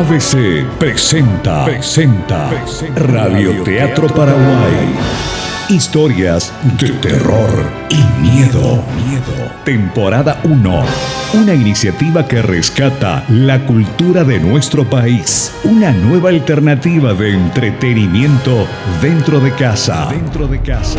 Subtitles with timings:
[0.00, 2.50] ABC presenta, presenta,
[2.96, 4.94] Radio Teatro Paraguay.
[5.68, 7.50] Historias de terror
[7.90, 8.82] y miedo.
[9.62, 10.84] Temporada 1.
[11.34, 15.54] Una iniciativa que rescata la cultura de nuestro país.
[15.64, 18.66] Una nueva alternativa de entretenimiento
[19.02, 20.08] dentro de casa.
[20.10, 20.98] Dentro de casa.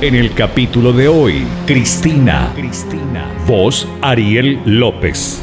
[0.00, 2.52] En el capítulo de hoy, Cristina.
[2.54, 3.26] Cristina.
[3.46, 5.42] Voz Ariel López.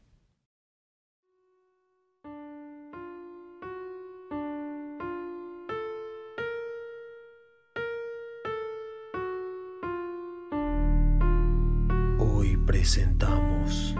[12.71, 13.93] Presentamos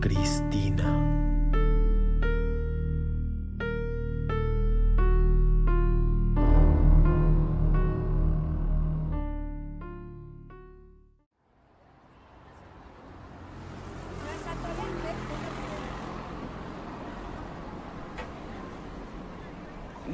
[0.00, 0.90] Cristina.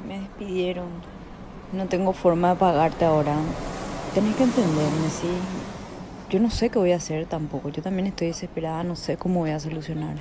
[0.09, 0.87] Me despidieron.
[1.73, 3.37] No tengo forma de pagarte ahora.
[4.13, 5.78] Tenés que entenderme, sí.
[6.31, 7.71] Yo no sé qué voy a hacer tampoco.
[7.71, 10.17] Yo también estoy desesperada, no sé cómo voy a solucionar.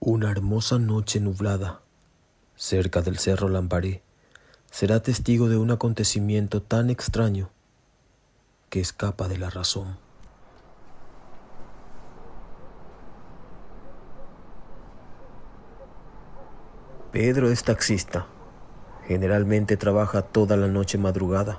[0.00, 1.80] Una hermosa noche nublada,
[2.56, 4.02] cerca del cerro Lamparé,
[4.68, 7.50] será testigo de un acontecimiento tan extraño
[8.68, 9.96] que escapa de la razón.
[17.12, 18.24] Pedro es taxista.
[19.06, 21.58] Generalmente trabaja toda la noche madrugada.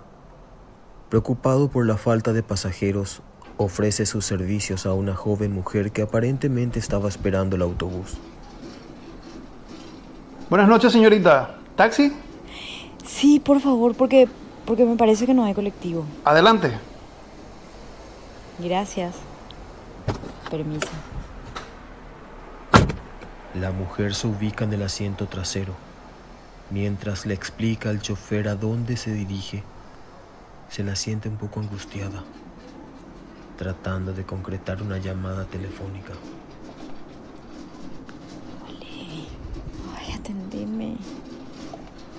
[1.09, 3.22] Preocupado por la falta de pasajeros,
[3.58, 8.18] ofrece sus servicios a una joven mujer que aparentemente estaba esperando el autobús.
[10.50, 11.59] Buenas noches, señorita.
[11.75, 12.12] ¿Taxi?
[13.06, 14.28] Sí, por favor, porque,
[14.66, 16.03] porque me parece que no hay colectivo.
[16.25, 16.72] Adelante.
[18.58, 19.13] Gracias.
[20.50, 20.88] Permiso.
[23.53, 25.75] La mujer se ubica en el asiento trasero.
[26.72, 29.64] Mientras le explica al chofer a dónde se dirige,
[30.69, 32.24] se la siente un poco angustiada,
[33.56, 36.13] tratando de concretar una llamada telefónica.
[38.68, 39.28] Ole.
[40.00, 40.96] Ay, atendeme.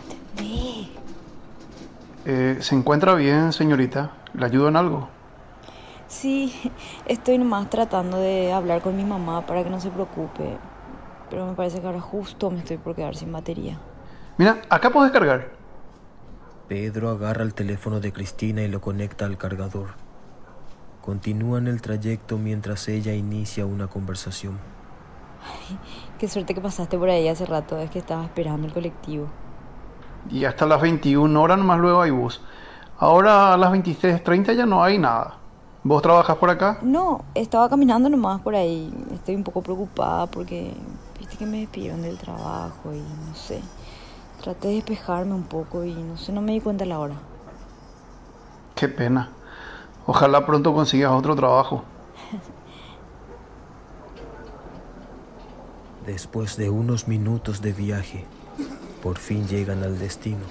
[0.05, 0.89] Atendé.
[2.27, 4.13] Eh, ¿Se encuentra bien, señorita?
[4.35, 5.09] ¿Le ayudo en algo?
[6.07, 6.55] Sí,
[7.07, 10.59] estoy nomás tratando de hablar con mi mamá para que no se preocupe.
[11.35, 13.77] Pero me parece que ahora justo me estoy por quedar sin batería.
[14.39, 15.49] Mira, acá puedes cargar.
[16.69, 19.95] Pedro agarra el teléfono de Cristina y lo conecta al cargador.
[21.03, 24.61] Continúan el trayecto mientras ella inicia una conversación.
[26.21, 29.27] Qué suerte que pasaste por ahí hace rato, es que estaba esperando el colectivo.
[30.31, 32.41] Y hasta las 21 horas nomás luego hay bus.
[32.97, 35.39] Ahora a las 23.30 ya no hay nada.
[35.87, 36.79] ¿Vos trabajas por acá?
[36.81, 38.91] No, estaba caminando nomás por ahí.
[39.13, 40.73] Estoy un poco preocupada porque
[41.35, 43.61] viste que me despidieron del trabajo y no sé.
[44.43, 47.15] Traté de despejarme un poco y no sé, no me di cuenta la hora.
[48.75, 49.31] Qué pena.
[50.07, 51.83] Ojalá pronto consigas otro trabajo.
[56.07, 58.25] Después de unos minutos de viaje,
[59.03, 60.45] por fin llegan al destino.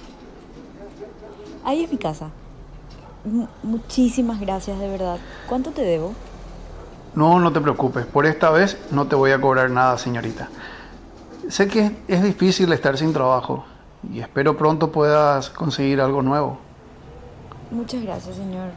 [1.63, 2.29] Ahí es mi casa.
[3.23, 5.19] Mu- muchísimas gracias, de verdad.
[5.47, 6.13] ¿Cuánto te debo?
[7.15, 8.05] No, no te preocupes.
[8.05, 10.49] Por esta vez no te voy a cobrar nada, señorita.
[11.49, 13.65] Sé que es, difícil estar sin trabajo
[14.11, 16.57] y espero pronto puedas conseguir algo nuevo.
[17.69, 18.69] Muchas gracias, señor.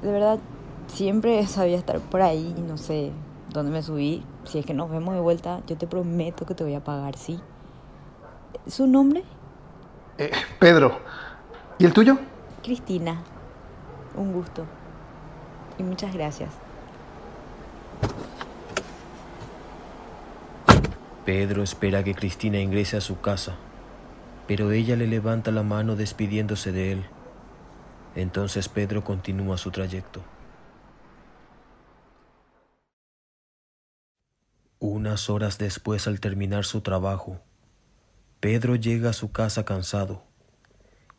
[0.00, 0.38] De verdad,
[0.86, 3.12] siempre sabía estar por ahí y no sé
[3.52, 4.24] dónde me subí.
[4.44, 7.16] Si es que nos vemos de vuelta, yo te prometo que te voy a pagar,
[7.16, 7.40] ¿sí?
[8.66, 9.24] ¿Su nombre?
[10.18, 11.00] Eh, Pedro,
[11.78, 12.18] ¿y el tuyo?
[12.62, 13.22] Cristina.
[14.16, 14.64] Un gusto.
[15.78, 16.50] Y muchas gracias.
[21.24, 23.56] Pedro espera que Cristina ingrese a su casa,
[24.48, 27.04] pero ella le levanta la mano despidiéndose de él.
[28.16, 30.24] Entonces Pedro continúa su trayecto.
[34.80, 37.40] Unas horas después, al terminar su trabajo,
[38.40, 40.24] Pedro llega a su casa cansado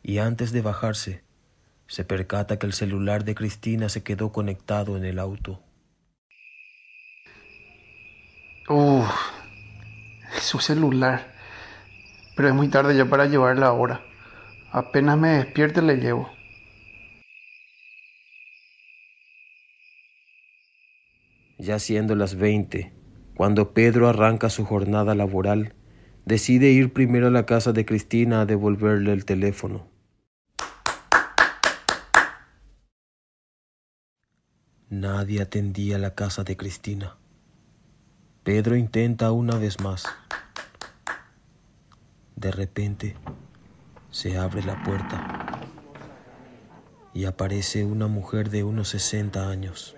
[0.02, 1.24] y antes de bajarse,
[1.86, 5.62] se percata que el celular de Cristina se quedó conectado en el auto.
[8.68, 9.33] Uf,
[10.44, 11.34] su celular.
[12.36, 14.02] Pero es muy tarde ya para llevarla ahora.
[14.70, 16.30] Apenas me despierte le llevo.
[21.58, 22.92] Ya siendo las 20,
[23.36, 25.74] cuando Pedro arranca su jornada laboral,
[26.24, 29.86] decide ir primero a la casa de Cristina a devolverle el teléfono.
[34.90, 37.16] Nadie atendía la casa de Cristina.
[38.44, 40.04] Pedro intenta una vez más.
[42.36, 43.16] De repente
[44.10, 45.60] se abre la puerta
[47.14, 49.96] y aparece una mujer de unos 60 años.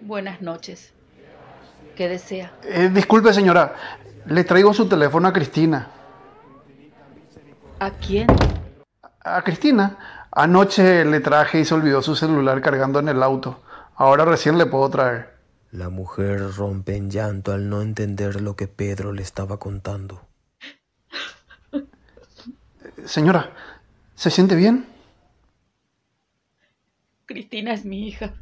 [0.00, 0.94] Buenas noches.
[1.94, 2.54] ¿Qué desea?
[2.62, 3.74] Eh, disculpe señora,
[4.24, 5.90] le traigo su teléfono a Cristina.
[7.80, 8.28] ¿A quién?
[9.20, 9.98] A Cristina.
[10.30, 13.60] Anoche le traje y se olvidó su celular cargando en el auto.
[13.94, 15.37] Ahora recién le puedo traer.
[15.70, 20.26] La mujer rompe en llanto al no entender lo que Pedro le estaba contando.
[23.04, 23.52] Señora,
[24.14, 24.86] ¿se siente bien?
[27.26, 28.32] Cristina es mi hija.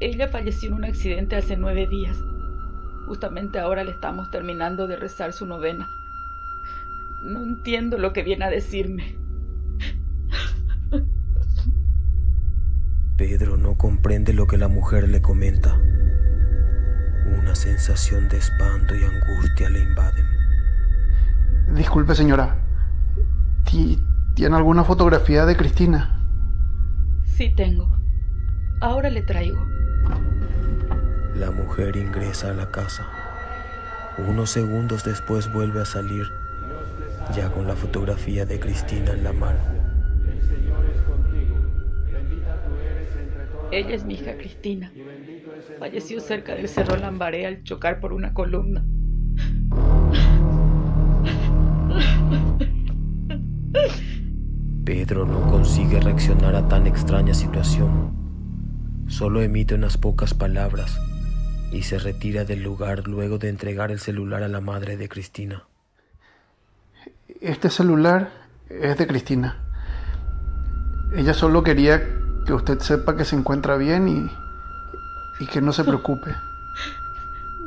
[0.00, 2.18] Ella falleció en un accidente hace nueve días.
[3.06, 5.88] Justamente ahora le estamos terminando de rezar su novena.
[7.24, 9.16] No entiendo lo que viene a decirme.
[13.16, 15.78] Pedro no comprende lo que la mujer le comenta.
[17.26, 20.26] Una sensación de espanto y angustia le invaden.
[21.74, 22.56] Disculpe, señora.
[24.34, 26.24] ¿Tiene alguna fotografía de Cristina?
[27.24, 27.88] Sí, tengo.
[28.80, 29.64] Ahora le traigo.
[31.36, 33.06] La mujer ingresa a la casa.
[34.18, 36.26] Unos segundos después vuelve a salir,
[37.34, 39.60] ya con la fotografía de Cristina en la mano.
[43.70, 44.92] Ella es mi hija Cristina.
[45.80, 48.84] Falleció cerca del Cerro Lambaré al chocar por una columna.
[54.84, 58.12] Pedro no consigue reaccionar a tan extraña situación.
[59.08, 61.00] Solo emite unas pocas palabras
[61.72, 65.64] y se retira del lugar luego de entregar el celular a la madre de Cristina.
[67.40, 68.28] Este celular
[68.68, 69.56] es de Cristina.
[71.16, 72.02] Ella solo quería
[72.44, 74.49] que usted sepa que se encuentra bien y,
[75.40, 76.36] y que no se preocupe.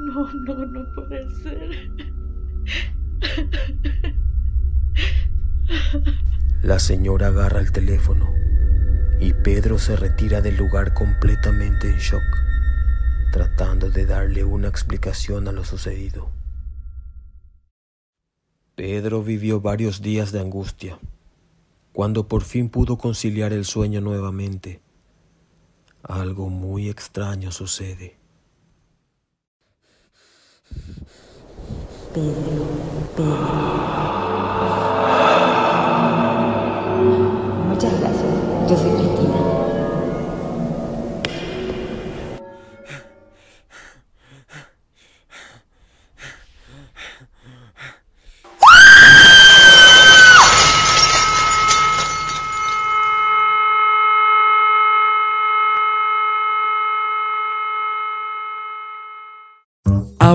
[0.05, 1.89] No, no, no puede ser.
[6.61, 8.31] La señora agarra el teléfono
[9.19, 12.21] y Pedro se retira del lugar completamente en shock,
[13.31, 16.29] tratando de darle una explicación a lo sucedido.
[18.75, 20.99] Pedro vivió varios días de angustia.
[21.91, 24.82] Cuando por fin pudo conciliar el sueño nuevamente,
[26.03, 28.17] algo muy extraño sucede.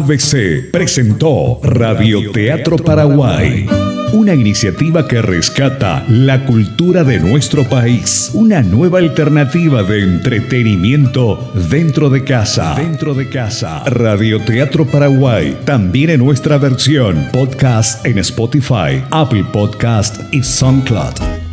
[0.09, 3.69] ABC presentó Radio Teatro Paraguay,
[4.15, 12.09] una iniciativa que rescata la cultura de nuestro país, una nueva alternativa de entretenimiento dentro
[12.09, 12.75] de casa.
[12.75, 13.83] Dentro de casa.
[13.85, 21.48] Radio Teatro Paraguay, también en nuestra versión podcast en Spotify, Apple Podcast y SoundCloud.